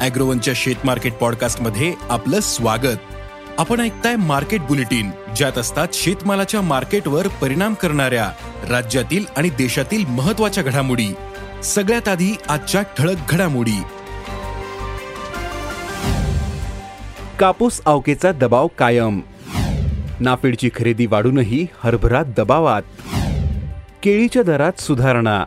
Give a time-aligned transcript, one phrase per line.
[0.00, 2.96] अॅग्रोवनच्या शेत मार्केट पॉडकास्टमध्ये आपलं स्वागत.
[3.58, 8.32] आपण ऐकताय मार्केट बुलेटिन ज्यात असतात शेतमालाच्या मार्केटवर परिणाम करणाऱ्या
[8.70, 11.14] राज्यातील आणि देशातील महत्त्वाच्या घडामोडी.
[11.64, 13.82] सगळ्यात आधी आजच्या ठळक घडामोडी.
[17.38, 19.20] कापूस अवकेचा दबाव कायम.
[20.20, 22.82] नाफेडची खरेदी वाढूनही हरभरा दबावात.
[24.02, 25.44] केळीच्या दरात सुधारणा.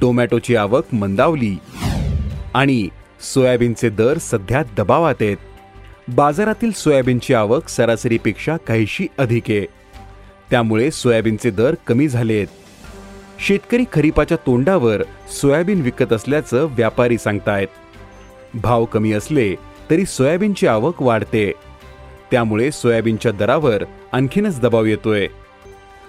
[0.00, 1.56] टोमॅटोची आवक मंदावली.
[2.54, 2.88] आणि
[3.20, 5.36] सोयाबीनचे दर सध्या दबावात आहेत.
[6.08, 9.66] बाजारातील सोयाबीनची आवक सरासरीपेक्षा काहीशी अधिक आहे.
[10.50, 12.46] त्यामुळे सोयाबीनचे दर कमी झाले आहेत.
[13.46, 15.02] शेतकरी खरीपाच्या तोंडावर
[15.40, 17.68] सोयाबीन विकत असल्याचं व्यापारी सांगतायत.
[18.54, 19.54] भाव कमी असले
[19.90, 21.52] तरी सोयाबीनची आवक वाढते.
[22.30, 25.28] त्यामुळे सोयाबीनच्या दरावर आणखीनच दबाव येतोय.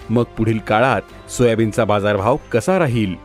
[0.10, 3.16] मग पुढील काळात सोयाबीनचा बाजारभाव कसा राहील?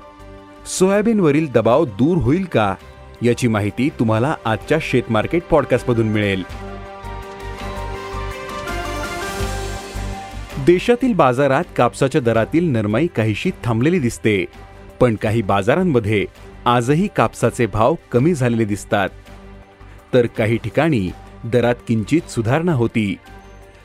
[0.78, 2.74] सोयाबीनवरील दबाव दूर होईल का?
[3.22, 6.42] याची माहिती तुम्हाला आजच्या शेतमार्केट पॉडकास्टमधून मिळेल.
[10.66, 14.44] देशातील बाजारात कापसाच्या दरातील नरमाई काहीशी थांबलेली दिसते
[15.00, 16.24] पण काही बाजारांमध्ये
[16.64, 19.08] आजही कापसाचे भाव कमी झालेले दिसतात.
[20.14, 21.10] तर काही ठिकाणी
[21.44, 23.16] दरात किंचित सुधारणा होती.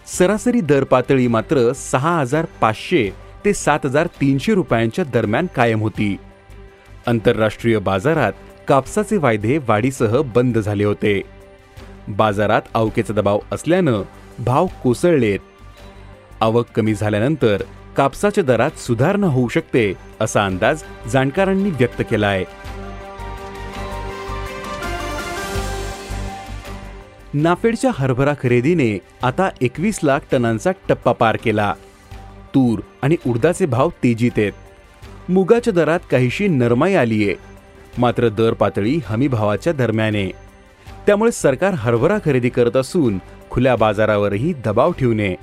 [0.08, 3.10] सरासरी दर पातळी मात्र सहा हजार पाचशे
[3.46, 6.16] ते सात हजार तीनशे रुपयांच्या दरम्यान कायम होती.
[7.08, 8.34] आंतरराष्ट्रीय बाजारात
[8.68, 11.22] कापसाचे वायदे वाढीसह बंद झाले होते.
[12.08, 14.02] बाजारात अवकेचा दबाव असल्यानं
[14.40, 15.40] भाव कोसळलेत.
[16.42, 17.62] आवक कमी झाल्यानंतर
[17.98, 22.46] कापसाच्या दरात सुधारणा होऊ शकते असा अंदाज जाणकारांनी व्यक्त केला आहे
[27.34, 31.74] नाफेडच्या हरभरा खरेदीने आता एकवीस लाख टनांचा टप्पा पार केला.
[32.56, 34.52] तूर आणि उडदाचे भाव तेजीत आहेत.
[35.30, 37.36] मुगाच्या दरात काहीशी नरमाई आलीये.
[37.98, 40.28] मात्र दर पातळी हमीभावाच्या दरम्याने.
[41.06, 43.18] त्यामुळे सरकार हरभरा खरेदी करत असून
[43.50, 45.36] खुल्या बाजारावरही दबाव ठेवणे.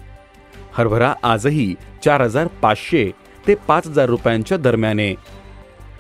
[0.73, 3.11] हरभरा आजही चार हजार पाचशे
[3.47, 5.15] ते पाच हजार रुपयांच्या दरम्याने.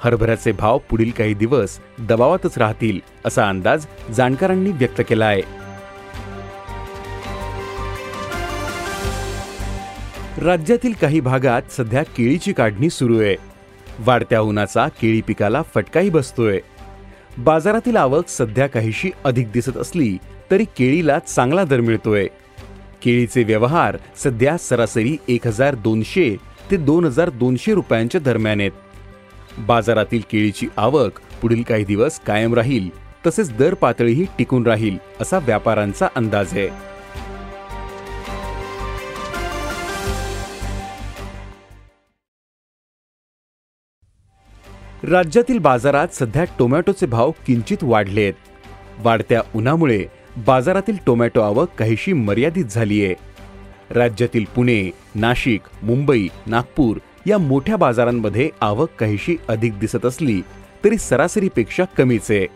[0.00, 3.86] हरभऱ्याचे भाव पुढील काही दिवस दबावातच राहतील असा अंदाज
[4.16, 5.42] जाणकारांनी व्यक्त केला आहे
[10.44, 13.36] राज्यातील काही भागात सध्या केळीची काढणी सुरू आहे.
[13.98, 16.58] वाढत्या उन्हाचा केळी पिकाला फटकाही बसतोय.
[17.38, 20.16] बाजारातील आवक सध्या काहीशी अधिक दिसत असली
[20.50, 22.26] तरी केळीला चांगला दर मिळतोय.
[23.02, 26.36] केळीचे व्यवहार सध्या सरासरी एक हजार दोनशे
[26.70, 28.70] ते दोन हजार दोनशे रुपयांच्या दरम्यान आहेत.
[29.58, 32.88] बाजारातील केळीची आवक पुढील काही दिवस कायम राहील
[33.26, 36.87] तसेच दर पातळीही टिकून राहील असा व्यापाऱ्यांचा अंदाज आहे.
[45.02, 48.34] राज्यातील बाजारात सध्या टोमॅटोचे भाव किंचित वाढले आहेत
[48.98, 50.04] वाढत्या उन्हामुळे
[50.36, 53.14] बाजारातील टोमॅटो आवक काहीशी मर्यादित झाली आहे
[53.90, 60.40] राज्यातील पुणे नाशिक मुंबई नागपूर या मोठ्या बाजारांमध्ये आवक काहीशी अधिक दिसत असली
[60.84, 62.30] तरी सरासरीपेक्षा कमीच.
[62.30, 62.46] आहे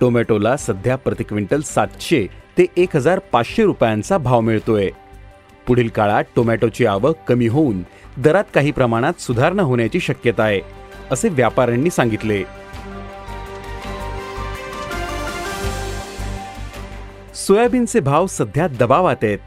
[0.00, 2.26] टोमॅटोला सध्या प्रति क्विंटल सातशे
[2.58, 4.90] ते एक हजार पाचशे रुपयांचा भाव मिळतोय.
[5.66, 7.82] पुढील काळात टोमॅटोची आवक कमी होऊन
[8.16, 10.60] दरात काही प्रमाणात सुधारणा होण्याची शक्यता आहे.
[11.10, 12.42] असे व्यापाऱ्यांनी सांगितले.
[17.34, 19.38] सोयाबीनचे भाव सध्या दबावात आहेत.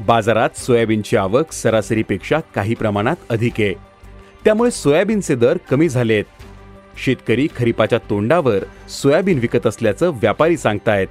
[0.00, 3.74] बाजारात सोयाबीनची आवक सरासरीपेक्षा काही प्रमाणात अधिक आहे.
[4.44, 6.24] त्यामुळे सोयाबीनचे दर कमी झालेत.
[7.04, 11.06] शेतकरी खरीपाच्या तोंडावर सोयाबीन विकत असल्याचं व्यापारी सांगतायत.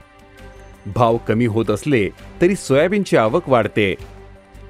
[0.95, 2.09] भाव कमी होत असले
[2.41, 3.95] तरी सोयाबीनची आवक वाढते.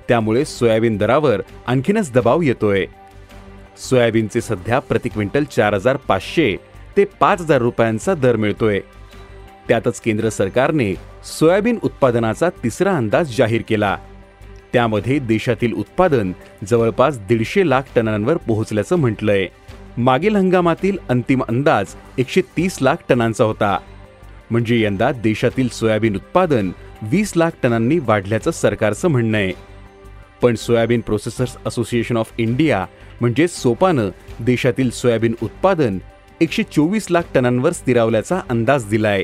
[0.07, 2.85] त्यामुळे सोयाबीन दरावर आणखीनच दबाव येतोय.
[3.77, 6.55] सोयाबीनचे सध्या प्रति क्विंटल चार हजार पाचशे
[6.97, 8.79] ते पाच हजार रुपयांचा दर मिळतोय.
[9.67, 10.93] त्यातच केंद्र सरकारने
[11.25, 13.97] सोयाबीन उत्पादनाचा तिसरा अंदाज जाहीर केला.
[14.73, 16.31] त्यामध्ये देशातील उत्पादन
[16.67, 19.47] जवळपास दीडशे लाख टनांवर पोहोचल्याचं म्हटलंय.
[19.97, 21.85] मागील हंगामातील अंतिम अंदाज
[22.17, 23.79] एकशे तीस लाख टनांचा होता.
[24.51, 26.71] म्हणजे यंदा देशातील सोयाबीन उत्पादन
[27.01, 29.51] वीस लाख टनांनी वाढल्याचं सरकारचं म्हणणं आहे.
[30.41, 32.85] पण soybean processors association of India
[33.21, 35.97] म्हणजे सोपानं देशातील सोयाबीन उत्पादन
[36.41, 39.23] एकशे चोवीस लाख टनांवर स्थिरावल्याचा अंदाज दिलाय.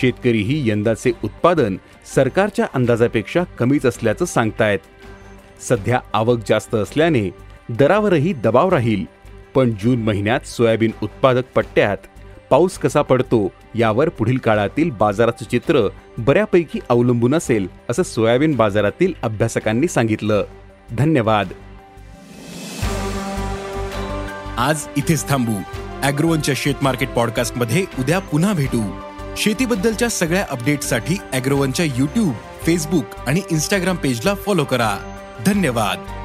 [0.00, 1.76] शेतकरीही यंदाचे उत्पादन
[2.14, 4.78] सरकारच्या अंदाजापेक्षा कमीच असल्याचं सांगतायत.
[5.60, 7.28] सध्या आवक जास्त असल्याने
[7.68, 9.04] दरावरही दबाव राहील
[9.54, 11.96] पण जून महिन्यात सोयाबीन उत्पादक पट्ट्यात
[12.50, 15.88] पाऊस कसा पडतो यावर पुढील काळातील बाजाराचं चित्र
[16.18, 20.44] बऱ्यापैकी अवलंबून असेल असं सोयाबीन बाजारातील अभ्यासकांनी सांगितलं.
[20.98, 21.48] धन्यवाद.
[24.58, 25.52] आज इथेच थांबू.
[26.02, 29.00] अॅग्रोवनच्या शेत मार्केट पॉडकास्टमध्ये उद्या पुन्हा भेटू.
[29.36, 32.32] शेतीबद्दलच्या सगळ्या अपडेटसाठी अॅग्रोवनच्या युट्यूब
[32.62, 34.98] फेसबुक आणि इन्स्टाग्राम पेजला फॉलो करा.
[35.46, 36.19] धन्यवाद.